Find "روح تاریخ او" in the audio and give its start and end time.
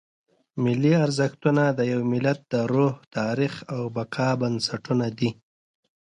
2.73-3.81